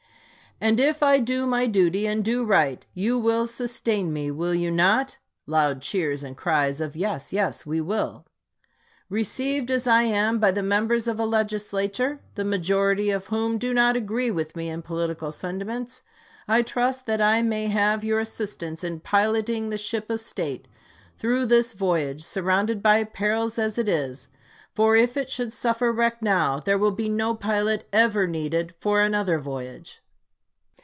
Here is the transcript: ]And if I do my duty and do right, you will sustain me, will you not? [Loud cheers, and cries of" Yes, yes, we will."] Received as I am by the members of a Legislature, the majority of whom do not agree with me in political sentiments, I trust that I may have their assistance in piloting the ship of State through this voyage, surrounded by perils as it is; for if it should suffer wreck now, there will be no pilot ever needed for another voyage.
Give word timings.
]And 0.63 0.79
if 0.79 1.01
I 1.01 1.17
do 1.17 1.47
my 1.47 1.65
duty 1.65 2.05
and 2.05 2.23
do 2.23 2.43
right, 2.43 2.85
you 2.93 3.17
will 3.17 3.47
sustain 3.47 4.13
me, 4.13 4.29
will 4.29 4.53
you 4.53 4.69
not? 4.69 5.17
[Loud 5.47 5.81
cheers, 5.81 6.23
and 6.23 6.37
cries 6.37 6.79
of" 6.79 6.95
Yes, 6.95 7.33
yes, 7.33 7.65
we 7.65 7.81
will."] 7.81 8.27
Received 9.09 9.71
as 9.71 9.87
I 9.87 10.03
am 10.03 10.37
by 10.37 10.51
the 10.51 10.61
members 10.61 11.07
of 11.07 11.19
a 11.19 11.25
Legislature, 11.25 12.19
the 12.35 12.43
majority 12.45 13.09
of 13.09 13.25
whom 13.25 13.57
do 13.57 13.73
not 13.73 13.95
agree 13.97 14.29
with 14.29 14.55
me 14.55 14.69
in 14.69 14.83
political 14.83 15.31
sentiments, 15.31 16.03
I 16.47 16.61
trust 16.61 17.07
that 17.07 17.21
I 17.21 17.41
may 17.41 17.65
have 17.69 18.01
their 18.03 18.19
assistance 18.19 18.83
in 18.83 18.99
piloting 18.99 19.71
the 19.71 19.79
ship 19.79 20.11
of 20.11 20.21
State 20.21 20.67
through 21.17 21.47
this 21.47 21.73
voyage, 21.73 22.23
surrounded 22.23 22.83
by 22.83 23.03
perils 23.03 23.57
as 23.57 23.79
it 23.79 23.89
is; 23.89 24.27
for 24.75 24.95
if 24.95 25.17
it 25.17 25.31
should 25.31 25.53
suffer 25.53 25.91
wreck 25.91 26.21
now, 26.21 26.59
there 26.59 26.77
will 26.77 26.91
be 26.91 27.09
no 27.09 27.33
pilot 27.33 27.87
ever 27.91 28.27
needed 28.27 28.75
for 28.79 29.01
another 29.01 29.39
voyage. 29.39 29.97